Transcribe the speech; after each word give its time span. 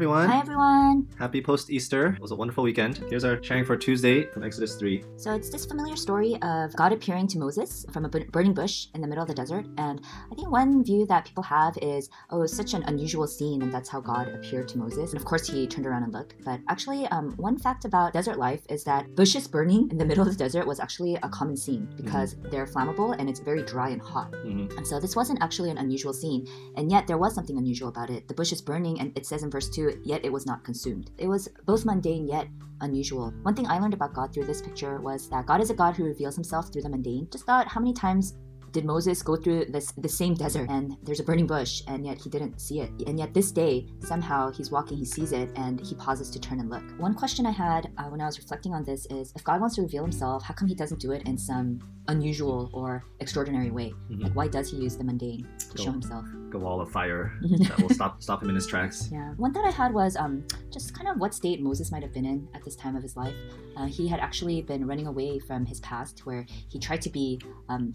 everyone. 0.00 0.30
Hi, 0.30 0.38
everyone. 0.38 1.06
Happy 1.18 1.42
post 1.42 1.68
Easter. 1.68 2.14
It 2.14 2.22
was 2.22 2.30
a 2.30 2.34
wonderful 2.34 2.64
weekend. 2.64 3.04
Here's 3.10 3.22
our 3.22 3.42
sharing 3.42 3.66
for 3.66 3.76
Tuesday 3.76 4.24
from 4.30 4.42
Exodus 4.42 4.76
3. 4.76 5.04
So, 5.18 5.34
it's 5.34 5.50
this 5.50 5.66
familiar 5.66 5.94
story 5.94 6.38
of 6.40 6.74
God 6.74 6.94
appearing 6.94 7.26
to 7.26 7.38
Moses 7.38 7.84
from 7.92 8.06
a 8.06 8.08
burning 8.08 8.54
bush 8.54 8.86
in 8.94 9.02
the 9.02 9.06
middle 9.06 9.20
of 9.20 9.28
the 9.28 9.34
desert. 9.34 9.66
And 9.76 10.00
I 10.32 10.34
think 10.34 10.50
one 10.50 10.82
view 10.82 11.04
that 11.04 11.26
people 11.26 11.42
have 11.42 11.76
is, 11.82 12.08
oh, 12.30 12.40
it's 12.40 12.56
such 12.56 12.72
an 12.72 12.82
unusual 12.84 13.26
scene, 13.26 13.60
and 13.60 13.70
that's 13.70 13.90
how 13.90 14.00
God 14.00 14.28
appeared 14.28 14.68
to 14.68 14.78
Moses. 14.78 15.12
And 15.12 15.20
of 15.20 15.26
course, 15.26 15.46
he 15.46 15.66
turned 15.66 15.86
around 15.86 16.04
and 16.04 16.14
looked. 16.14 16.42
But 16.46 16.60
actually, 16.70 17.04
um, 17.08 17.32
one 17.36 17.58
fact 17.58 17.84
about 17.84 18.14
desert 18.14 18.38
life 18.38 18.62
is 18.70 18.82
that 18.84 19.14
bushes 19.16 19.46
burning 19.46 19.90
in 19.90 19.98
the 19.98 20.04
middle 20.10 20.26
of 20.26 20.32
the 20.32 20.42
desert 20.42 20.66
was 20.66 20.80
actually 20.80 21.16
a 21.16 21.28
common 21.28 21.58
scene 21.58 21.86
because 21.98 22.36
mm-hmm. 22.36 22.48
they're 22.48 22.64
flammable 22.64 23.14
and 23.18 23.28
it's 23.28 23.40
very 23.40 23.62
dry 23.64 23.90
and 23.90 24.00
hot. 24.00 24.32
Mm-hmm. 24.32 24.78
And 24.78 24.86
so, 24.86 24.98
this 24.98 25.14
wasn't 25.14 25.42
actually 25.42 25.68
an 25.68 25.76
unusual 25.76 26.14
scene. 26.14 26.48
And 26.76 26.90
yet, 26.90 27.06
there 27.06 27.18
was 27.18 27.34
something 27.34 27.58
unusual 27.58 27.90
about 27.90 28.08
it. 28.08 28.28
The 28.28 28.34
bush 28.34 28.50
is 28.50 28.62
burning, 28.62 28.98
and 28.98 29.14
it 29.14 29.26
says 29.26 29.42
in 29.42 29.50
verse 29.50 29.68
2, 29.68 29.89
yet 30.04 30.24
it 30.24 30.32
was 30.32 30.46
not 30.46 30.64
consumed. 30.64 31.10
It 31.18 31.28
was 31.28 31.48
both 31.66 31.84
mundane 31.84 32.26
yet 32.26 32.48
unusual. 32.80 33.32
One 33.42 33.54
thing 33.54 33.66
I 33.66 33.78
learned 33.78 33.94
about 33.94 34.14
God 34.14 34.32
through 34.32 34.46
this 34.46 34.62
picture 34.62 35.00
was 35.00 35.28
that 35.28 35.46
God 35.46 35.60
is 35.60 35.70
a 35.70 35.74
God 35.74 35.96
who 35.96 36.04
reveals 36.04 36.34
himself 36.34 36.72
through 36.72 36.82
the 36.82 36.88
mundane. 36.88 37.28
Just 37.30 37.44
thought 37.44 37.68
how 37.68 37.80
many 37.80 37.92
times 37.92 38.34
did 38.72 38.84
Moses 38.84 39.22
go 39.22 39.36
through 39.36 39.66
this 39.66 39.92
the 39.92 40.08
same 40.08 40.34
desert 40.34 40.68
and 40.70 40.96
there's 41.02 41.20
a 41.20 41.24
burning 41.24 41.46
bush 41.46 41.82
and 41.86 42.06
yet 42.06 42.18
he 42.18 42.30
didn't 42.30 42.60
see 42.60 42.80
it? 42.80 42.90
And 43.06 43.18
yet 43.18 43.34
this 43.34 43.50
day, 43.50 43.86
somehow 44.00 44.50
he's 44.50 44.70
walking, 44.70 44.96
he 44.96 45.04
sees 45.04 45.32
it, 45.32 45.50
and 45.56 45.80
he 45.80 45.94
pauses 45.94 46.30
to 46.30 46.40
turn 46.40 46.60
and 46.60 46.70
look. 46.70 46.82
One 46.98 47.14
question 47.14 47.46
I 47.46 47.50
had 47.50 47.90
uh, 47.98 48.04
when 48.04 48.20
I 48.20 48.26
was 48.26 48.38
reflecting 48.38 48.74
on 48.74 48.84
this 48.84 49.06
is 49.06 49.32
if 49.36 49.44
God 49.44 49.60
wants 49.60 49.76
to 49.76 49.82
reveal 49.82 50.02
himself, 50.02 50.42
how 50.42 50.54
come 50.54 50.68
he 50.68 50.74
doesn't 50.74 51.00
do 51.00 51.12
it 51.12 51.26
in 51.26 51.36
some 51.36 51.80
unusual 52.08 52.70
or 52.72 53.04
extraordinary 53.20 53.70
way? 53.70 53.92
Mm-hmm. 54.10 54.22
Like 54.22 54.36
why 54.36 54.48
does 54.48 54.70
he 54.70 54.76
use 54.76 54.96
the 54.96 55.04
mundane 55.04 55.46
to 55.58 55.76
go, 55.76 55.84
show 55.84 55.90
himself? 55.92 56.24
A 56.52 56.58
wall 56.58 56.80
of 56.80 56.90
fire 56.90 57.32
that 57.42 57.80
will 57.80 57.90
stop 57.90 58.22
stop 58.22 58.42
him 58.42 58.48
in 58.48 58.54
his 58.54 58.66
tracks. 58.66 59.08
Yeah. 59.12 59.32
One 59.36 59.52
thought 59.52 59.66
I 59.66 59.70
had 59.70 59.94
was 59.94 60.16
um, 60.16 60.44
just 60.70 60.94
kind 60.94 61.08
of 61.08 61.18
what 61.18 61.34
state 61.34 61.62
Moses 61.62 61.92
might 61.92 62.02
have 62.02 62.12
been 62.12 62.24
in 62.24 62.48
at 62.54 62.64
this 62.64 62.76
time 62.76 62.96
of 62.96 63.02
his 63.02 63.16
life. 63.16 63.34
Uh, 63.76 63.86
he 63.86 64.08
had 64.08 64.20
actually 64.20 64.62
been 64.62 64.86
running 64.86 65.06
away 65.06 65.38
from 65.38 65.64
his 65.64 65.80
past, 65.80 66.26
where 66.26 66.44
he 66.68 66.78
tried 66.78 67.02
to 67.02 67.10
be 67.10 67.40
um, 67.68 67.92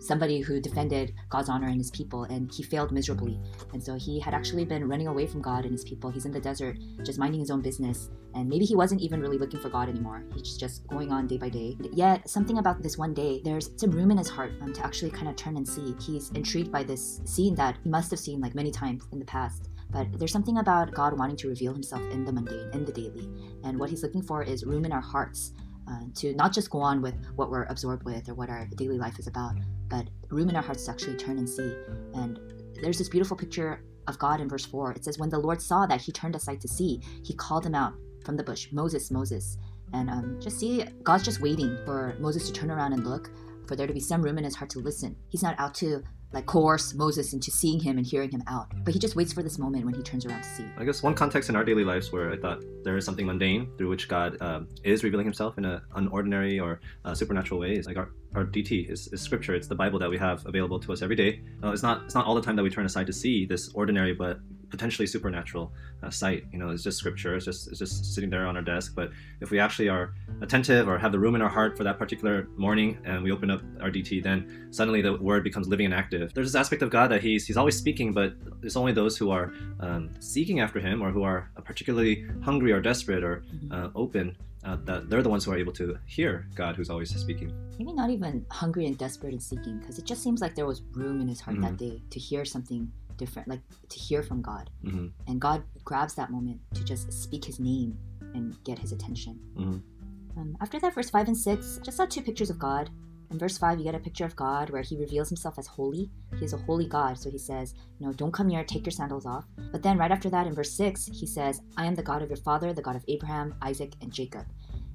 somebody 0.00 0.40
who 0.40 0.60
defended 0.60 1.14
God's 1.28 1.48
honor 1.48 1.68
and 1.68 1.78
his 1.78 1.90
people, 1.90 2.24
and 2.24 2.50
he 2.52 2.62
failed 2.62 2.92
miserably. 2.92 3.40
And 3.72 3.82
so 3.82 3.94
he 3.94 4.20
had 4.20 4.34
actually 4.34 4.64
been 4.64 4.88
running 4.88 5.08
away 5.08 5.26
from 5.26 5.42
God 5.42 5.64
and 5.64 5.72
his 5.72 5.84
people. 5.84 6.10
He's 6.10 6.24
in 6.24 6.32
the 6.32 6.40
desert, 6.40 6.78
just 7.04 7.18
minding 7.18 7.40
his 7.40 7.50
own 7.50 7.60
business. 7.60 8.10
And 8.34 8.48
maybe 8.48 8.64
he 8.64 8.76
wasn't 8.76 9.00
even 9.00 9.20
really 9.20 9.38
looking 9.38 9.60
for 9.60 9.68
God 9.68 9.88
anymore. 9.88 10.24
He's 10.34 10.56
just 10.56 10.86
going 10.86 11.10
on 11.12 11.26
day 11.26 11.38
by 11.38 11.48
day. 11.48 11.76
Yet, 11.92 12.28
something 12.28 12.58
about 12.58 12.82
this 12.82 12.98
one 12.98 13.14
day, 13.14 13.40
there's 13.44 13.70
some 13.76 13.90
room 13.90 14.10
in 14.10 14.18
his 14.18 14.28
heart 14.28 14.52
um, 14.60 14.72
to 14.72 14.84
actually 14.84 15.10
kind 15.10 15.28
of 15.28 15.36
turn 15.36 15.56
and 15.56 15.66
see. 15.66 15.94
He's 16.00 16.30
intrigued 16.30 16.70
by 16.70 16.82
this 16.82 17.20
scene 17.24 17.54
that 17.56 17.78
he 17.82 17.88
must 17.88 18.10
have 18.10 18.20
seen 18.20 18.40
like 18.40 18.54
many 18.54 18.70
times 18.70 19.04
in 19.12 19.18
the 19.18 19.24
past. 19.24 19.70
But 19.90 20.18
there's 20.18 20.32
something 20.32 20.58
about 20.58 20.92
God 20.92 21.18
wanting 21.18 21.36
to 21.38 21.48
reveal 21.48 21.72
himself 21.72 22.02
in 22.10 22.24
the 22.24 22.32
mundane, 22.32 22.70
in 22.74 22.84
the 22.84 22.92
daily. 22.92 23.28
And 23.64 23.78
what 23.78 23.88
he's 23.88 24.02
looking 24.02 24.22
for 24.22 24.42
is 24.42 24.64
room 24.64 24.84
in 24.84 24.92
our 24.92 25.00
hearts 25.00 25.52
uh, 25.88 26.04
to 26.16 26.34
not 26.34 26.52
just 26.52 26.70
go 26.70 26.80
on 26.80 27.00
with 27.00 27.14
what 27.36 27.50
we're 27.50 27.64
absorbed 27.64 28.04
with 28.04 28.28
or 28.28 28.34
what 28.34 28.50
our 28.50 28.66
daily 28.76 28.98
life 28.98 29.18
is 29.18 29.26
about, 29.26 29.54
but 29.88 30.08
room 30.30 30.48
in 30.48 30.56
our 30.56 30.62
hearts 30.62 30.84
to 30.84 30.90
actually 30.90 31.16
turn 31.16 31.38
and 31.38 31.48
see. 31.48 31.74
And 32.14 32.38
there's 32.82 32.98
this 32.98 33.08
beautiful 33.08 33.36
picture 33.36 33.82
of 34.06 34.18
God 34.18 34.40
in 34.40 34.48
verse 34.48 34.64
4. 34.66 34.92
It 34.92 35.04
says, 35.04 35.18
When 35.18 35.30
the 35.30 35.38
Lord 35.38 35.62
saw 35.62 35.86
that 35.86 36.00
he 36.00 36.12
turned 36.12 36.36
aside 36.36 36.60
to 36.62 36.68
see, 36.68 37.00
he 37.24 37.34
called 37.34 37.64
him 37.64 37.74
out 37.74 37.94
from 38.24 38.36
the 38.36 38.44
bush, 38.44 38.68
Moses, 38.72 39.10
Moses. 39.10 39.56
And 39.92 40.10
um, 40.10 40.38
just 40.40 40.58
see, 40.58 40.84
God's 41.02 41.24
just 41.24 41.40
waiting 41.40 41.78
for 41.84 42.16
Moses 42.18 42.46
to 42.46 42.52
turn 42.52 42.70
around 42.70 42.92
and 42.92 43.06
look, 43.06 43.30
for 43.66 43.76
there 43.76 43.86
to 43.86 43.92
be 43.92 44.00
some 44.00 44.22
room 44.22 44.38
in 44.38 44.44
his 44.44 44.56
heart 44.56 44.70
to 44.70 44.80
listen. 44.80 45.16
He's 45.28 45.42
not 45.42 45.58
out 45.58 45.74
to 45.76 46.02
like 46.32 46.46
coerce 46.46 46.94
Moses 46.94 47.32
into 47.32 47.50
seeing 47.50 47.80
him 47.80 47.96
and 47.96 48.06
hearing 48.06 48.30
him 48.30 48.42
out. 48.46 48.68
But 48.84 48.94
he 48.94 49.00
just 49.00 49.16
waits 49.16 49.32
for 49.32 49.42
this 49.42 49.58
moment 49.58 49.84
when 49.84 49.94
he 49.94 50.02
turns 50.02 50.26
around 50.26 50.42
to 50.42 50.48
see. 50.48 50.64
I 50.76 50.84
guess 50.84 51.02
one 51.02 51.14
context 51.14 51.48
in 51.48 51.56
our 51.56 51.64
daily 51.64 51.84
lives 51.84 52.12
where 52.12 52.30
I 52.30 52.36
thought 52.36 52.62
there 52.84 52.96
is 52.96 53.04
something 53.04 53.26
mundane 53.26 53.70
through 53.78 53.88
which 53.88 54.08
God 54.08 54.36
uh, 54.40 54.60
is 54.84 55.04
revealing 55.04 55.26
himself 55.26 55.56
in 55.58 55.64
an 55.64 55.80
unordinary 55.96 56.62
or 56.62 56.80
uh, 57.04 57.14
supernatural 57.14 57.60
way 57.60 57.72
is 57.72 57.86
like 57.86 57.96
our, 57.96 58.10
our 58.34 58.44
DT 58.44 58.90
is, 58.90 59.08
is 59.08 59.20
scripture. 59.20 59.54
It's 59.54 59.68
the 59.68 59.74
Bible 59.74 59.98
that 59.98 60.10
we 60.10 60.18
have 60.18 60.44
available 60.46 60.78
to 60.80 60.92
us 60.92 61.02
every 61.02 61.16
day. 61.16 61.42
Uh, 61.62 61.72
it's 61.72 61.82
not 61.82 62.04
it's 62.04 62.14
not 62.14 62.26
all 62.26 62.34
the 62.34 62.42
time 62.42 62.56
that 62.56 62.62
we 62.62 62.70
turn 62.70 62.84
aside 62.84 63.06
to 63.06 63.12
see 63.12 63.46
this 63.46 63.70
ordinary 63.74 64.12
but 64.12 64.38
potentially 64.70 65.06
supernatural 65.06 65.72
uh, 66.02 66.10
sight. 66.10 66.44
You 66.52 66.58
know, 66.58 66.70
it's 66.70 66.82
just 66.82 66.98
scripture. 66.98 67.34
It's 67.36 67.44
just 67.44 67.68
it's 67.68 67.78
just 67.78 68.14
sitting 68.14 68.30
there 68.30 68.46
on 68.46 68.56
our 68.56 68.62
desk. 68.62 68.94
But 68.94 69.10
if 69.40 69.50
we 69.50 69.58
actually 69.58 69.88
are 69.88 70.14
attentive 70.40 70.88
or 70.88 70.98
have 70.98 71.12
the 71.12 71.18
room 71.18 71.34
in 71.34 71.42
our 71.42 71.48
heart 71.48 71.76
for 71.76 71.84
that 71.84 71.98
particular 71.98 72.48
morning, 72.56 72.98
and 73.04 73.22
we 73.22 73.32
open 73.32 73.50
up 73.50 73.62
our 73.80 73.90
DT, 73.90 74.22
then 74.22 74.68
suddenly 74.70 75.02
the 75.02 75.16
word 75.16 75.44
becomes 75.44 75.68
living 75.68 75.86
and 75.86 75.94
active. 75.94 76.32
There's 76.34 76.52
this 76.52 76.58
aspect 76.58 76.82
of 76.82 76.90
God 76.90 77.10
that 77.10 77.22
he's 77.22 77.46
he's 77.46 77.56
always 77.56 77.76
speaking, 77.76 78.12
but 78.12 78.34
it's 78.62 78.76
only 78.76 78.92
those 78.92 79.16
who 79.16 79.30
are 79.30 79.52
um, 79.80 80.10
seeking 80.20 80.60
after 80.60 80.80
Him 80.80 81.02
or 81.02 81.10
who 81.10 81.22
are 81.22 81.50
particularly 81.64 82.26
hungry 82.42 82.72
or 82.72 82.80
desperate 82.80 83.24
or 83.24 83.44
mm-hmm. 83.52 83.72
uh, 83.72 83.90
open 83.94 84.36
uh, 84.64 84.76
that 84.84 85.08
they're 85.08 85.22
the 85.22 85.28
ones 85.28 85.44
who 85.44 85.52
are 85.52 85.58
able 85.58 85.72
to 85.72 85.98
hear 86.06 86.46
God 86.54 86.76
who's 86.76 86.90
always 86.90 87.14
speaking. 87.14 87.52
Maybe 87.78 87.92
not 87.92 88.10
even 88.10 88.44
hungry 88.50 88.86
and 88.86 88.98
desperate 88.98 89.32
and 89.32 89.42
seeking, 89.42 89.78
because 89.78 89.98
it 89.98 90.04
just 90.04 90.22
seems 90.22 90.40
like 90.40 90.54
there 90.54 90.66
was 90.66 90.82
room 90.92 91.20
in 91.20 91.28
his 91.28 91.40
heart 91.40 91.56
mm-hmm. 91.56 91.66
that 91.66 91.76
day 91.76 92.02
to 92.10 92.18
hear 92.18 92.44
something 92.44 92.90
different, 93.18 93.48
like 93.48 93.60
to 93.88 93.98
hear 93.98 94.22
from 94.22 94.40
God. 94.40 94.70
Mm-hmm. 94.84 95.08
And 95.26 95.40
God 95.40 95.62
grabs 95.84 96.14
that 96.14 96.30
moment 96.30 96.60
to 96.74 96.84
just 96.84 97.12
speak 97.12 97.44
his 97.44 97.60
name 97.60 97.98
and 98.34 98.56
get 98.64 98.78
his 98.78 98.92
attention. 98.92 99.38
Mm-hmm. 99.56 100.40
Um, 100.40 100.56
after 100.60 100.78
that, 100.80 100.94
verse 100.94 101.10
5 101.10 101.28
and 101.28 101.36
6, 101.36 101.80
just 101.84 101.96
saw 101.96 102.06
two 102.06 102.22
pictures 102.22 102.50
of 102.50 102.58
God. 102.58 102.90
In 103.30 103.38
verse 103.38 103.58
5, 103.58 103.78
you 103.78 103.84
get 103.84 103.94
a 103.94 103.98
picture 103.98 104.24
of 104.24 104.36
God 104.36 104.70
where 104.70 104.80
he 104.80 104.96
reveals 104.96 105.28
himself 105.28 105.58
as 105.58 105.66
holy. 105.66 106.10
He 106.38 106.44
is 106.44 106.54
a 106.54 106.58
holy 106.58 106.86
God. 106.86 107.18
So 107.18 107.30
he 107.30 107.36
says, 107.36 107.74
you 107.98 108.06
know, 108.06 108.12
don't 108.12 108.32
come 108.32 108.48
here, 108.48 108.64
take 108.64 108.86
your 108.86 108.92
sandals 108.92 109.26
off. 109.26 109.44
But 109.70 109.82
then 109.82 109.98
right 109.98 110.10
after 110.10 110.30
that, 110.30 110.46
in 110.46 110.54
verse 110.54 110.72
6, 110.72 111.10
he 111.12 111.26
says, 111.26 111.60
I 111.76 111.84
am 111.84 111.94
the 111.94 112.02
God 112.02 112.22
of 112.22 112.30
your 112.30 112.38
father, 112.38 112.72
the 112.72 112.80
God 112.80 112.96
of 112.96 113.04
Abraham, 113.06 113.54
Isaac, 113.60 113.92
and 114.00 114.10
Jacob. 114.10 114.46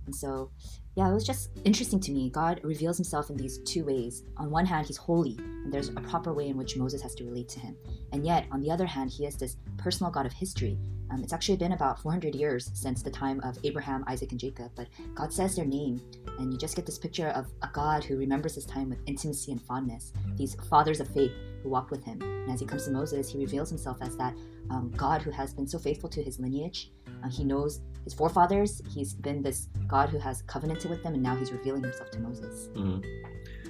And 0.06 0.16
so, 0.16 0.50
yeah, 0.96 1.10
it 1.10 1.14
was 1.14 1.26
just 1.26 1.50
interesting 1.66 2.00
to 2.02 2.12
me. 2.12 2.30
God 2.30 2.62
reveals 2.64 2.98
himself 2.98 3.32
in 3.32 3.38
these 3.38 3.58
two 3.60 3.84
ways. 3.84 4.24
On 4.38 4.52
one 4.52 4.66
hand, 4.66 4.86
he's 4.86 4.98
holy, 4.98 5.36
and 5.40 5.74
there's 5.74 5.90
a 5.90 6.02
proper 6.02 6.34
way 6.34 6.50
in 6.50 6.58
which 6.58 6.78
Moses 6.78 7.02
has 7.02 7.16
to 7.16 7.24
relate 7.24 7.50
to 7.50 7.60
him. 7.60 7.76
And 8.12 8.24
yet, 8.24 8.46
on 8.52 8.62
the 8.62 8.70
other 8.70 8.86
hand, 8.86 9.10
he 9.10 9.26
is 9.26 9.36
this 9.36 9.58
personal 9.78 10.12
God 10.12 10.28
of 10.28 10.34
history. 10.34 10.78
Um, 11.10 11.24
it's 11.24 11.34
actually 11.34 11.58
been 11.58 11.72
about 11.72 12.00
400 12.00 12.36
years 12.36 12.70
since 12.76 13.02
the 13.02 13.10
time 13.10 13.40
of 13.42 13.58
Abraham, 13.64 14.04
Isaac, 14.08 14.32
and 14.32 14.40
Jacob, 14.40 14.72
but 14.76 14.88
God 15.16 15.34
says 15.34 15.56
their 15.56 15.66
name, 15.66 16.00
and 16.38 16.52
you 16.52 16.60
just 16.60 16.76
get 16.76 16.86
this 16.86 17.00
picture 17.00 17.30
of 17.30 17.48
a 17.64 17.70
God 17.74 18.04
who 18.04 18.18
remembers 18.18 18.54
his 18.54 18.66
time 18.66 18.90
with 18.90 19.00
intimacy 19.08 19.52
and 19.52 19.62
fondness, 19.62 20.14
these 20.36 20.56
fathers 20.70 21.00
of 21.00 21.08
faith 21.08 21.32
who 21.64 21.70
walked 21.70 21.90
with 21.90 22.04
him. 22.04 22.22
And 22.22 22.52
as 22.52 22.60
he 22.60 22.66
comes 22.68 22.86
to 22.86 22.92
Moses, 22.92 23.30
he 23.30 23.40
reveals 23.40 23.70
himself 23.70 23.98
as 24.02 24.16
that 24.18 24.36
um, 24.70 24.92
God 24.96 25.22
who 25.22 25.32
has 25.32 25.54
been 25.54 25.68
so 25.68 25.80
faithful 25.80 26.10
to 26.10 26.22
his 26.22 26.40
lineage. 26.40 26.92
Uh, 27.24 27.30
he 27.30 27.44
knows 27.44 27.82
his 28.04 28.14
forefathers. 28.14 28.82
He's 28.94 29.14
been 29.14 29.42
this 29.42 29.70
God 29.88 30.10
who 30.10 30.20
has 30.20 30.42
covenanted 30.44 30.83
with 30.90 31.04
them, 31.04 31.14
and 31.14 31.24
now 31.24 31.36
he's 31.36 31.52
revealing 31.52 31.84
himself 31.84 32.12
to 32.12 32.20
Moses. 32.20 32.70
Mm-hmm. 32.74 33.02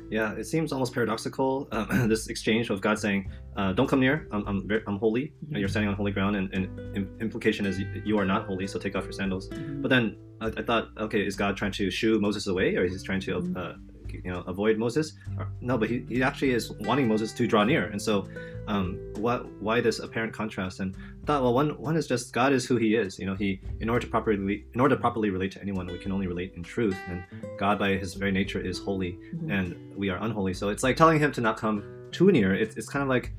Yeah, 0.09 0.34
it 0.34 0.46
seems 0.46 0.72
almost 0.72 0.94
paradoxical. 0.94 1.68
Uh, 1.72 2.07
this 2.13 2.28
exchange 2.28 2.69
of 2.69 2.81
God 2.81 3.00
saying, 3.00 3.31
uh, 3.56 3.74
"Don't 3.74 3.88
come 3.88 4.00
near. 4.00 4.28
I'm, 4.31 4.47
I'm, 4.47 4.68
very, 4.68 4.84
I'm 4.88 4.97
holy. 4.97 5.34
Mm-hmm. 5.46 5.57
You're 5.57 5.69
standing 5.69 5.90
on 5.90 5.96
holy 5.96 6.12
ground," 6.12 6.35
and, 6.35 6.53
and, 6.53 7.22
implication 7.22 7.66
is 7.66 7.81
you 8.06 8.19
are 8.19 8.25
not 8.25 8.46
holy. 8.46 8.68
So 8.68 8.79
take 8.79 8.96
off 8.96 9.03
your 9.03 9.13
sandals. 9.13 9.50
Mm-hmm. 9.50 9.81
But 9.81 9.90
then 9.90 10.18
I, 10.41 10.47
I, 10.47 10.63
thought, 10.63 10.90
okay, 10.97 11.25
is 11.25 11.35
God 11.35 11.57
trying 11.57 11.72
to 11.74 11.90
shoo 11.90 12.19
Moses 12.19 12.47
away, 12.47 12.75
or 12.75 12.84
is 12.85 12.94
he 12.94 13.06
trying 13.06 13.22
to 13.22 13.31
mm-hmm. 13.40 13.57
uh, 13.57 13.74
you 14.24 14.31
know 14.31 14.41
avoid 14.41 14.78
Moses? 14.78 15.13
No, 15.62 15.78
but 15.78 15.90
he, 15.90 16.06
he 16.09 16.24
actually 16.24 16.51
is 16.51 16.72
wanting 16.72 17.07
Moses 17.07 17.31
to 17.34 17.47
draw 17.47 17.63
near, 17.63 17.85
and 17.85 18.01
so 18.01 18.28
um, 18.68 19.00
what 19.16 19.46
why 19.62 19.81
this 19.81 20.00
apparent 20.00 20.34
contrast? 20.34 20.79
And 20.79 20.96
I 21.24 21.25
thought, 21.25 21.44
well, 21.44 21.53
one 21.53 21.72
one 21.79 21.96
is 21.96 22.07
just 22.07 22.34
God 22.34 22.53
is 22.53 22.66
who 22.66 22.78
He 22.78 22.96
is. 22.96 23.19
You 23.19 23.25
know, 23.25 23.35
He 23.35 23.62
in 23.79 23.90
order 23.90 24.06
to 24.06 24.12
properly 24.12 24.66
in 24.74 24.79
order 24.79 24.96
to 24.96 25.01
properly 25.01 25.29
relate 25.29 25.51
to 25.53 25.62
anyone, 25.62 25.88
we 25.88 25.98
can 25.98 26.12
only 26.12 26.27
relate 26.27 26.54
in 26.56 26.63
truth, 26.63 26.98
and 27.07 27.24
God 27.57 27.80
by 27.80 27.95
His 27.95 28.13
very 28.13 28.31
nature 28.31 28.60
is 28.60 28.80
holy, 28.80 29.13
mm-hmm. 29.13 29.51
and 29.51 29.98
we 29.98 30.10
are 30.10 30.18
unholy. 30.24 30.54
So 30.54 30.69
it's 30.69 30.83
like 30.83 30.95
telling 30.95 31.19
Him 31.19 31.31
to 31.33 31.42
not 31.42 31.57
come 31.57 31.83
too 32.12 32.31
near. 32.31 32.54
It's 32.54 32.75
it's 32.75 32.89
kind 32.89 33.04
of 33.04 33.10
like 33.10 33.33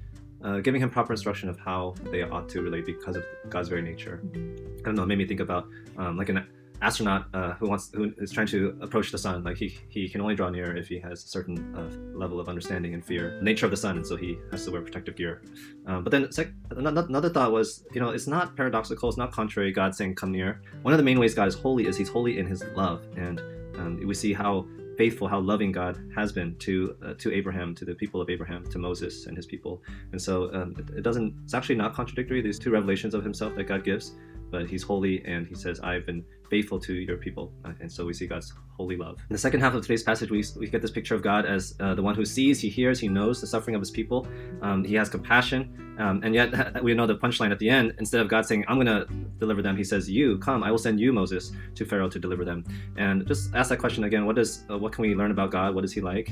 uh, 0.45 0.61
giving 0.61 0.81
him 0.81 0.91
proper 0.91 1.13
instruction 1.15 1.49
of 1.49 1.59
how 1.59 1.95
they 2.11 2.23
ought 2.23 2.49
to 2.51 2.61
relate 2.61 2.85
because 2.85 3.17
of 3.17 3.25
God's 3.49 3.69
very 3.69 3.83
nature. 3.83 4.21
Mm-hmm. 4.23 4.81
I 4.81 4.83
don't 4.83 4.95
know, 4.95 5.03
it 5.03 5.07
made 5.07 5.19
me 5.19 5.27
think 5.27 5.41
about 5.41 5.69
um, 5.97 6.19
like 6.19 6.29
an 6.29 6.47
astronaut 6.85 7.27
uh, 7.33 7.53
who 7.55 7.67
wants 7.69 7.91
who 7.95 8.13
is 8.19 8.31
trying 8.31 8.47
to 8.47 8.77
approach 8.83 9.11
the 9.11 9.19
sun 9.19 9.43
like 9.43 9.57
he 9.57 9.69
he 9.89 10.09
can 10.09 10.21
only 10.21 10.35
draw 10.35 10.51
near 10.51 10.77
if 10.77 10.87
he 10.87 10.99
has 10.99 11.25
a 11.25 11.29
certain 11.29 11.57
uh, 11.75 12.19
level 12.19 12.39
of 12.39 12.49
understanding 12.49 12.93
and 12.95 13.03
fear 13.05 13.37
the 13.39 13.45
nature 13.45 13.65
of 13.65 13.71
the 13.71 13.77
sun 13.85 13.97
and 13.97 14.07
so 14.07 14.17
he 14.17 14.39
has 14.51 14.65
to 14.65 14.71
wear 14.71 14.83
protective 14.83 15.17
gear 15.17 15.43
um, 15.87 16.05
but 16.05 16.11
then 16.11 16.31
sec- 16.31 16.53
another 16.71 17.31
thought 17.31 17.53
was 17.53 17.85
you 17.95 18.01
know 18.01 18.11
it's 18.11 18.27
not 18.27 18.55
paradoxical 18.55 19.09
it's 19.09 19.19
not 19.19 19.33
contrary 19.33 19.73
god 19.73 19.95
saying 19.95 20.15
come 20.15 20.31
near 20.31 20.61
one 20.83 20.93
of 20.93 20.99
the 20.99 21.05
main 21.05 21.19
ways 21.19 21.35
god 21.35 21.49
is 21.49 21.55
holy 21.55 21.87
is 21.87 21.97
he's 21.97 22.09
holy 22.09 22.39
in 22.39 22.47
his 22.47 22.63
love 22.77 23.03
and 23.17 23.41
um, 23.79 23.99
we 24.07 24.15
see 24.15 24.33
how 24.33 24.67
faithful, 24.97 25.29
how 25.29 25.41
loving 25.41 25.73
God 25.73 25.99
has 26.15 26.33
been 26.33 26.57
to 26.59 26.97
uh, 27.05 27.15
to 27.15 27.33
Abraham, 27.33 27.75
to 27.77 27.85
the 27.85 27.95
people 27.95 28.21
of 28.21 28.31
Abraham, 28.31 28.69
to 28.71 28.79
Moses 28.79 29.27
and 29.27 29.37
his 29.37 29.47
people. 29.47 29.83
And 30.13 30.21
so 30.21 30.53
um, 30.55 30.75
it, 30.79 30.99
it, 30.99 31.03
doesn't. 31.03 31.35
It's 31.45 31.55
actually 31.55 31.77
not 31.77 31.95
contradictory. 31.95 32.41
These 32.41 32.59
two 32.59 32.71
revelations 32.71 33.15
of 33.15 33.23
Himself 33.23 33.55
that 33.57 33.65
God 33.65 33.85
gives, 33.85 34.13
but 34.51 34.67
He's 34.67 34.83
holy 34.83 35.25
and 35.25 35.47
He 35.47 35.55
says, 35.55 35.81
"I've 35.81 36.07
been 36.07 36.25
faithful 36.55 36.79
to 36.79 36.95
your 36.95 37.17
people. 37.17 37.53
Uh, 37.65 37.73
and 37.81 37.91
so 37.91 38.01
we 38.05 38.15
see 38.15 38.29
God's 38.29 38.53
holy 38.77 38.97
love. 38.97 39.17
In 39.29 39.35
the 39.39 39.45
second 39.47 39.59
half 39.59 39.75
of 39.75 39.83
today's 39.83 40.05
passage, 40.05 40.31
we, 40.31 40.45
we 40.57 40.69
get 40.69 40.81
this 40.83 40.93
picture 40.99 41.17
of 41.17 41.23
God 41.31 41.47
as 41.47 41.75
uh, 41.81 41.95
the 41.97 42.03
one 42.09 42.15
who 42.15 42.25
sees, 42.25 42.61
he 42.61 42.69
hears, 42.69 43.01
he 43.01 43.09
knows 43.09 43.41
the 43.41 43.47
suffering 43.55 43.75
of 43.75 43.83
his 43.83 43.91
people. 43.91 44.21
Um, 44.63 44.85
he 44.85 44.95
has 45.01 45.09
compassion 45.09 45.61
Um, 45.99 46.17
and 46.25 46.33
yet, 46.35 46.49
we 46.87 46.95
know 46.99 47.09
the 47.13 47.17
punchline 47.17 47.53
at 47.57 47.59
the 47.59 47.69
end. 47.79 47.87
Instead 47.99 48.21
of 48.21 48.29
God 48.29 48.47
saying, 48.47 48.65
I'm 48.69 48.79
going 48.83 48.93
to 48.99 49.03
deliver 49.43 49.63
them, 49.63 49.77
he 49.77 49.87
says, 49.93 50.03
You, 50.19 50.39
come, 50.39 50.61
I 50.67 50.71
will 50.73 50.85
send 50.87 50.97
you, 51.05 51.13
Moses, 51.13 51.53
to 51.79 51.83
Pharaoh 51.91 52.11
to 52.17 52.21
deliver 52.27 52.45
them. 52.51 52.61
And 52.97 53.27
just 53.27 53.43
ask 53.59 53.69
that 53.71 53.81
question 53.85 54.03
again 54.05 54.23
what, 54.27 54.39
uh, 54.39 54.79
what 54.83 54.91
can 54.95 55.03
we 55.07 55.11
learn 55.21 55.33
about 55.37 55.51
God? 55.51 55.75
What 55.77 55.85
is 55.89 55.93
he 55.93 56.01
like? 56.01 56.29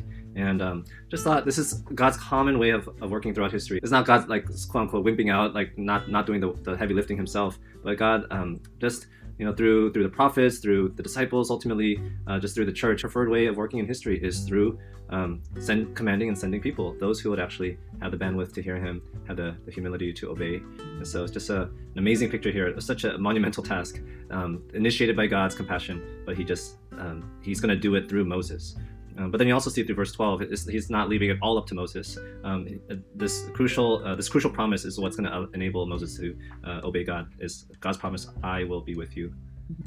And 0.46 0.58
um, 0.68 0.78
just 1.12 1.22
thought 1.24 1.40
this 1.50 1.58
is 1.58 1.68
God's 2.02 2.18
common 2.32 2.56
way 2.62 2.70
of, 2.70 2.82
of 3.02 3.10
working 3.10 3.34
throughout 3.34 3.52
history. 3.58 3.78
It's 3.82 3.94
not 3.96 4.04
God, 4.10 4.28
like, 4.28 4.44
quote 4.70 4.82
unquote, 4.84 5.04
wimping 5.08 5.30
out, 5.36 5.48
like, 5.60 5.76
not, 5.76 6.08
not 6.16 6.26
doing 6.28 6.40
the, 6.40 6.50
the 6.66 6.76
heavy 6.76 6.94
lifting 6.94 7.16
himself, 7.16 7.58
but 7.84 7.98
God 7.98 8.26
um, 8.30 8.60
just 8.80 9.06
you 9.38 9.46
know 9.46 9.52
through 9.52 9.92
through 9.92 10.02
the 10.02 10.08
prophets 10.08 10.58
through 10.58 10.90
the 10.96 11.02
disciples 11.02 11.50
ultimately 11.50 12.00
uh, 12.26 12.38
just 12.38 12.54
through 12.54 12.66
the 12.66 12.72
church. 12.72 13.02
Preferred 13.02 13.28
way 13.28 13.46
of 13.46 13.56
working 13.56 13.78
in 13.78 13.86
history 13.86 14.22
is 14.22 14.40
through 14.40 14.78
um, 15.10 15.42
send 15.60 15.94
commanding 15.94 16.28
and 16.28 16.38
sending 16.38 16.60
people 16.60 16.96
those 16.98 17.20
who 17.20 17.30
would 17.30 17.40
actually 17.40 17.78
have 18.00 18.10
the 18.10 18.16
bandwidth 18.16 18.52
to 18.54 18.62
hear 18.62 18.76
him 18.76 19.02
have 19.28 19.36
the, 19.36 19.54
the 19.66 19.70
humility 19.70 20.12
to 20.12 20.30
obey. 20.30 20.56
And 20.78 21.06
so 21.06 21.22
it's 21.22 21.32
just 21.32 21.50
a, 21.50 21.62
an 21.62 21.98
amazing 21.98 22.30
picture 22.30 22.50
here. 22.50 22.68
It's 22.68 22.86
such 22.86 23.04
a 23.04 23.18
monumental 23.18 23.62
task 23.62 24.00
um, 24.32 24.62
initiated 24.74 25.16
by 25.16 25.26
god's 25.26 25.54
compassion 25.54 26.02
but 26.24 26.36
he 26.36 26.44
just 26.44 26.76
um, 26.98 27.30
he's 27.42 27.60
going 27.60 27.74
to 27.74 27.80
do 27.80 27.94
it 27.94 28.08
through 28.08 28.24
moses 28.24 28.76
um, 29.18 29.30
but 29.30 29.38
then 29.38 29.48
you 29.48 29.54
also 29.54 29.70
see 29.70 29.82
through 29.82 29.94
verse 29.94 30.12
12, 30.12 30.42
he's 30.68 30.90
not 30.90 31.08
leaving 31.08 31.30
it 31.30 31.38
all 31.42 31.58
up 31.58 31.66
to 31.68 31.74
Moses. 31.74 32.18
Um, 32.44 32.80
this 33.14 33.48
crucial 33.52 34.04
uh, 34.04 34.14
this 34.14 34.28
crucial 34.28 34.50
promise 34.50 34.84
is 34.84 34.98
what's 34.98 35.16
going 35.16 35.30
to 35.30 35.48
enable 35.54 35.86
Moses 35.86 36.16
to 36.18 36.36
uh, 36.64 36.80
obey 36.84 37.04
God. 37.04 37.28
Is 37.38 37.66
God's 37.80 37.98
promise, 37.98 38.28
"I 38.42 38.64
will 38.64 38.80
be 38.80 38.94
with 38.94 39.16
you." 39.16 39.32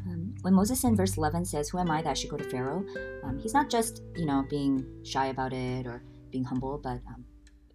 Um, 0.06 0.36
when 0.42 0.54
Moses 0.54 0.84
in 0.84 0.96
verse 0.96 1.18
11 1.18 1.46
says, 1.46 1.70
"Who 1.70 1.80
am 1.80 1.92
I 1.92 2.02
that 2.02 2.10
I 2.10 2.14
should 2.14 2.30
go 2.30 2.38
to 2.38 2.50
Pharaoh?" 2.50 2.86
Um, 3.24 3.40
he's 3.40 3.54
not 3.54 3.70
just 3.70 4.04
you 4.16 4.26
know 4.26 4.46
being 4.50 4.86
shy 5.04 5.28
about 5.28 5.54
it 5.54 5.88
or 5.88 6.04
being 6.32 6.44
humble, 6.44 6.78
but 6.78 7.00
um, 7.08 7.26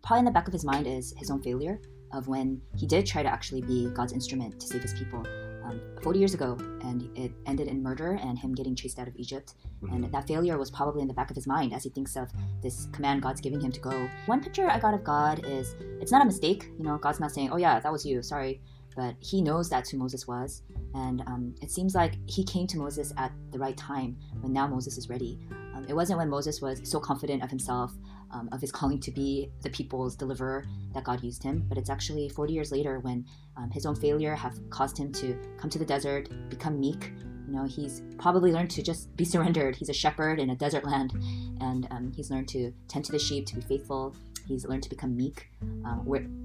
probably 0.03 0.21
in 0.21 0.25
the 0.25 0.31
back 0.31 0.47
of 0.47 0.53
his 0.53 0.65
mind 0.65 0.87
is 0.87 1.15
his 1.17 1.31
own 1.31 1.43
failure 1.43 1.81
of 2.13 2.29
when 2.29 2.61
he 2.77 2.87
did 2.87 3.07
try 3.07 3.23
to 3.23 3.29
actually 3.29 3.63
be 3.63 3.89
God's 3.91 4.13
instrument 4.13 4.61
to 4.61 4.67
save 4.67 4.83
his 4.83 4.95
people 4.95 5.25
um, 5.71 5.81
40 6.03 6.19
years 6.19 6.35
ago, 6.35 6.57
and 6.83 7.11
it 7.17 7.33
ended 7.47 7.69
in 7.69 7.83
murder 7.83 8.19
and 8.23 8.39
him 8.39 8.55
getting 8.55 8.75
chased 8.75 8.99
out 8.99 9.09
of 9.09 9.17
Egypt. 9.17 9.55
Mm-hmm. 9.83 9.95
And 10.05 10.13
that 10.13 10.27
failure 10.27 10.59
was 10.59 10.71
probably 10.71 11.03
in 11.03 11.09
the 11.09 11.15
back 11.15 11.31
of 11.31 11.37
his 11.37 11.47
mind 11.47 11.73
as 11.73 11.85
he 11.85 11.91
thinks 11.91 12.17
of 12.17 12.29
this 12.63 12.89
command 12.93 13.23
God's 13.23 13.41
giving 13.41 13.61
him 13.61 13.73
to 13.73 13.81
go. 13.81 14.09
One 14.27 14.43
picture 14.43 14.69
I 14.69 14.79
got 14.79 14.95
of 14.95 15.05
God 15.05 15.45
is 15.47 15.75
it's 16.01 16.13
not 16.13 16.23
a 16.23 16.27
mistake. 16.27 16.71
You 16.79 16.85
know, 16.85 16.99
God's 16.99 17.21
not 17.21 17.33
saying, 17.33 17.51
"Oh 17.53 17.57
yeah, 17.57 17.81
that 17.81 17.93
was 17.93 18.05
you. 18.05 18.23
Sorry." 18.23 18.61
But 18.97 19.15
he 19.21 19.41
knows 19.41 19.71
that's 19.71 19.91
who 19.91 19.99
Moses 19.99 20.27
was, 20.27 20.63
and 20.95 21.21
um, 21.29 21.55
it 21.63 21.71
seems 21.71 21.95
like 21.95 22.17
he 22.27 22.43
came 22.43 22.67
to 22.67 22.79
Moses 22.79 23.13
at 23.17 23.33
the 23.53 23.59
right 23.59 23.77
time 23.77 24.17
when 24.41 24.53
now 24.53 24.67
Moses 24.67 24.99
is 24.99 25.09
ready. 25.09 25.39
Um, 25.75 25.87
it 25.89 25.95
wasn't 25.95 26.19
when 26.19 26.29
Moses 26.29 26.61
was 26.61 26.81
so 26.83 26.99
confident 26.99 27.45
of 27.45 27.51
himself 27.51 27.93
um, 28.33 28.49
of 28.53 28.61
his 28.61 28.73
calling 28.73 29.01
to 29.01 29.11
be 29.11 29.51
the 29.63 29.71
people's 29.71 30.17
deliverer 30.17 30.67
that 30.95 31.05
God 31.05 31.23
used 31.23 31.43
him. 31.43 31.65
But 31.69 31.79
it's 31.79 31.91
actually 31.91 32.29
40 32.29 32.53
years 32.53 32.73
later 32.73 33.01
when 33.01 33.27
um, 33.57 33.71
his 33.71 33.87
own 33.87 33.95
failure 33.95 34.35
have 34.35 34.59
caused 34.71 34.99
him 34.99 35.13
to 35.15 35.37
come 35.59 35.71
to 35.71 35.79
the 35.79 35.85
desert, 35.85 36.29
become 36.49 36.79
meek. 36.79 37.13
You 37.47 37.57
know, 37.57 37.65
he's 37.65 38.03
probably 38.19 38.53
learned 38.53 38.71
to 38.71 38.83
just 38.83 39.15
be 39.17 39.25
surrendered. 39.35 39.77
He's 39.77 39.89
a 39.89 39.95
shepherd 39.95 40.39
in 40.39 40.51
a 40.51 40.57
desert 40.57 40.85
land, 40.85 41.13
and 41.61 41.87
um, 41.91 42.13
he's 42.15 42.31
learned 42.31 42.49
to 42.49 42.73
tend 42.89 43.05
to 43.07 43.13
the 43.13 43.19
sheep, 43.19 43.47
to 43.47 43.57
be 43.57 43.63
faithful. 43.63 44.15
He's 44.47 44.67
learned 44.67 44.83
to 44.85 44.89
become 44.89 45.17
meek, 45.17 45.49
uh, 45.85 45.97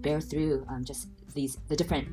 bear 0.02 0.22
through 0.22 0.66
um, 0.70 0.84
just 0.84 1.08
these 1.34 1.58
the 1.68 1.76
different 1.76 2.08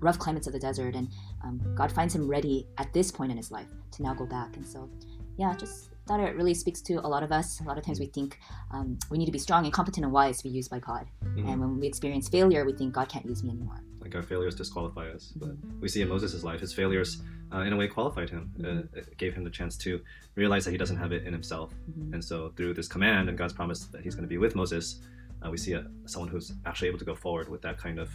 rough 0.00 0.18
climates 0.18 0.46
of 0.46 0.52
the 0.52 0.58
desert. 0.58 0.94
And 0.94 1.08
um, 1.44 1.60
God 1.74 1.92
finds 1.92 2.14
him 2.14 2.28
ready 2.28 2.66
at 2.78 2.92
this 2.92 3.10
point 3.10 3.30
in 3.30 3.36
his 3.36 3.50
life 3.50 3.68
to 3.92 4.02
now 4.02 4.14
go 4.14 4.26
back. 4.26 4.56
And 4.56 4.66
so, 4.66 4.88
yeah, 5.36 5.54
just 5.56 5.90
thought 6.08 6.20
it 6.20 6.34
really 6.36 6.54
speaks 6.54 6.80
to 6.82 6.94
a 6.94 7.08
lot 7.14 7.22
of 7.22 7.30
us. 7.30 7.60
A 7.60 7.64
lot 7.64 7.78
of 7.78 7.84
times 7.84 8.00
we 8.00 8.06
think 8.06 8.38
um, 8.72 8.98
we 9.10 9.18
need 9.18 9.26
to 9.26 9.32
be 9.32 9.38
strong 9.38 9.64
and 9.64 9.72
competent 9.72 10.04
and 10.04 10.12
wise 10.12 10.38
to 10.38 10.44
be 10.44 10.48
used 10.48 10.70
by 10.70 10.80
God. 10.80 11.06
Mm-hmm. 11.24 11.48
And 11.48 11.60
when 11.60 11.78
we 11.78 11.86
experience 11.86 12.28
failure, 12.28 12.64
we 12.64 12.72
think 12.72 12.94
God 12.94 13.08
can't 13.08 13.26
use 13.26 13.44
me 13.44 13.50
anymore. 13.50 13.80
Like 14.00 14.14
our 14.14 14.22
failures 14.22 14.54
disqualify 14.54 15.10
us. 15.10 15.32
But 15.36 15.50
we 15.80 15.88
see 15.88 16.00
in 16.00 16.08
Moses' 16.08 16.42
life, 16.42 16.60
his 16.60 16.72
failures 16.72 17.22
uh, 17.52 17.60
in 17.60 17.72
a 17.72 17.76
way 17.76 17.88
qualified 17.88 18.30
him, 18.30 18.50
uh, 18.58 18.62
mm-hmm. 18.62 18.98
uh, 18.98 19.02
gave 19.18 19.34
him 19.34 19.44
the 19.44 19.50
chance 19.50 19.76
to 19.78 20.00
realize 20.34 20.64
that 20.64 20.70
he 20.70 20.78
doesn't 20.78 20.96
have 20.96 21.12
it 21.12 21.24
in 21.24 21.32
himself. 21.32 21.74
Mm-hmm. 21.90 22.14
And 22.14 22.24
so 22.24 22.52
through 22.56 22.74
this 22.74 22.88
command 22.88 23.28
and 23.28 23.36
God's 23.36 23.52
promise 23.52 23.80
that 23.86 24.02
he's 24.02 24.14
going 24.14 24.24
to 24.24 24.28
be 24.28 24.38
with 24.38 24.54
Moses, 24.54 25.02
uh, 25.44 25.50
we 25.50 25.58
see 25.58 25.74
a, 25.74 25.86
someone 26.06 26.30
who's 26.30 26.52
actually 26.64 26.88
able 26.88 26.98
to 26.98 27.04
go 27.04 27.14
forward 27.14 27.48
with 27.48 27.62
that 27.62 27.76
kind 27.78 27.98
of 27.98 28.10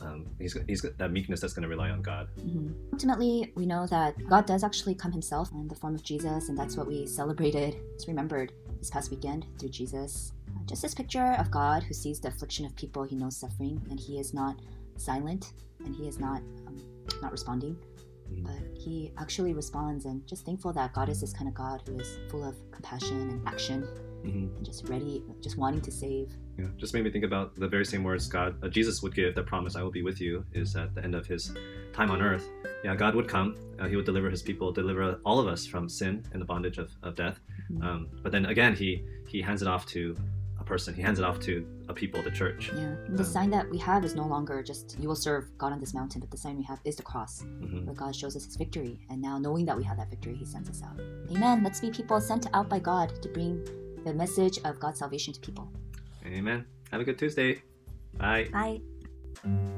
um, 0.00 0.26
he's, 0.38 0.56
he's 0.66 0.80
got 0.80 0.96
that 0.98 1.12
meekness 1.12 1.40
that's 1.40 1.52
going 1.52 1.62
to 1.62 1.68
rely 1.68 1.90
on 1.90 2.02
God. 2.02 2.28
Mm-hmm. 2.38 2.72
Ultimately, 2.92 3.52
we 3.54 3.66
know 3.66 3.86
that 3.86 4.14
God 4.28 4.46
does 4.46 4.64
actually 4.64 4.94
come 4.94 5.12
himself 5.12 5.50
in 5.52 5.68
the 5.68 5.74
form 5.74 5.94
of 5.94 6.02
Jesus, 6.02 6.48
and 6.48 6.58
that's 6.58 6.76
what 6.76 6.86
we 6.86 7.06
celebrated, 7.06 7.76
it's 7.94 8.08
remembered 8.08 8.52
this 8.78 8.90
past 8.90 9.10
weekend 9.10 9.46
through 9.58 9.70
Jesus. 9.70 10.32
Uh, 10.48 10.64
just 10.66 10.82
this 10.82 10.94
picture 10.94 11.36
of 11.38 11.50
God 11.50 11.82
who 11.82 11.94
sees 11.94 12.20
the 12.20 12.28
affliction 12.28 12.66
of 12.66 12.74
people 12.76 13.04
he 13.04 13.16
knows 13.16 13.36
suffering, 13.36 13.80
and 13.90 13.98
he 13.98 14.18
is 14.18 14.34
not 14.34 14.60
silent, 14.96 15.52
and 15.84 15.94
he 15.94 16.08
is 16.08 16.18
not 16.18 16.38
um, 16.66 16.80
not 17.22 17.32
responding, 17.32 17.76
mm-hmm. 18.32 18.42
but 18.44 18.78
he 18.78 19.12
actually 19.18 19.54
responds, 19.54 20.04
and 20.04 20.26
just 20.26 20.44
thankful 20.44 20.72
that 20.72 20.92
God 20.92 21.08
is 21.08 21.20
this 21.20 21.32
kind 21.32 21.48
of 21.48 21.54
God 21.54 21.82
who 21.86 21.98
is 21.98 22.18
full 22.30 22.44
of 22.44 22.56
compassion 22.72 23.30
and 23.30 23.48
action 23.48 23.86
mm-hmm. 24.24 24.56
and 24.56 24.64
just 24.64 24.88
ready, 24.88 25.22
just 25.40 25.56
wanting 25.58 25.80
to 25.82 25.90
save. 25.90 26.32
Yeah, 26.58 26.66
just 26.76 26.94
made 26.94 27.04
me 27.04 27.10
think 27.10 27.24
about 27.24 27.56
the 27.56 27.68
very 27.68 27.84
same 27.84 28.04
words 28.04 28.26
God, 28.28 28.56
uh, 28.62 28.68
Jesus 28.68 29.02
would 29.02 29.14
give. 29.14 29.34
The 29.34 29.42
promise, 29.42 29.76
"I 29.76 29.82
will 29.82 29.90
be 29.90 30.02
with 30.02 30.20
you," 30.20 30.44
is 30.52 30.76
at 30.76 30.94
the 30.94 31.02
end 31.02 31.14
of 31.14 31.26
his 31.26 31.52
time 31.92 32.10
on 32.10 32.22
earth. 32.22 32.48
Yeah, 32.84 32.94
God 32.94 33.14
would 33.14 33.28
come. 33.28 33.56
Uh, 33.78 33.86
he 33.86 33.96
would 33.96 34.04
deliver 34.04 34.30
His 34.30 34.42
people, 34.42 34.72
deliver 34.72 35.18
all 35.24 35.38
of 35.40 35.46
us 35.46 35.66
from 35.66 35.88
sin 35.88 36.24
and 36.32 36.40
the 36.40 36.44
bondage 36.44 36.78
of, 36.78 36.90
of 37.02 37.14
death. 37.14 37.40
Mm-hmm. 37.72 37.82
Um, 37.82 38.08
but 38.22 38.32
then 38.32 38.46
again, 38.46 38.74
He 38.74 39.04
He 39.26 39.40
hands 39.40 39.62
it 39.62 39.68
off 39.68 39.86
to 39.86 40.16
a 40.60 40.64
person. 40.64 40.94
He 40.94 41.02
hands 41.02 41.18
it 41.18 41.24
off 41.24 41.40
to 41.40 41.66
a 41.88 41.94
people, 41.94 42.22
the 42.22 42.30
church. 42.30 42.70
Yeah. 42.74 42.94
And 43.06 43.18
the 43.18 43.24
um, 43.24 43.30
sign 43.30 43.50
that 43.50 43.68
we 43.70 43.78
have 43.78 44.04
is 44.04 44.14
no 44.14 44.26
longer 44.26 44.62
just 44.62 44.96
you 44.98 45.08
will 45.08 45.16
serve 45.16 45.56
God 45.58 45.72
on 45.72 45.80
this 45.80 45.94
mountain, 45.94 46.20
but 46.20 46.30
the 46.30 46.36
sign 46.36 46.56
we 46.56 46.64
have 46.64 46.80
is 46.84 46.96
the 46.96 47.02
cross, 47.02 47.42
mm-hmm. 47.42 47.86
where 47.86 47.94
God 47.94 48.14
shows 48.14 48.36
us 48.36 48.44
His 48.44 48.56
victory. 48.56 49.00
And 49.10 49.20
now, 49.20 49.38
knowing 49.38 49.64
that 49.66 49.76
we 49.76 49.84
have 49.84 49.96
that 49.96 50.10
victory, 50.10 50.34
He 50.34 50.44
sends 50.44 50.68
us 50.68 50.82
out. 50.82 51.00
Amen. 51.30 51.62
Let's 51.64 51.80
be 51.80 51.90
people 51.90 52.20
sent 52.20 52.46
out 52.54 52.68
by 52.68 52.78
God 52.78 53.22
to 53.22 53.28
bring 53.28 53.66
the 54.04 54.14
message 54.14 54.58
of 54.64 54.78
God's 54.78 54.98
salvation 54.98 55.32
to 55.34 55.40
people. 55.40 55.70
Amen. 56.26 56.66
Have 56.90 57.00
a 57.00 57.04
good 57.04 57.18
Tuesday. 57.18 57.62
Bye. 58.16 58.48
Bye. 58.52 59.73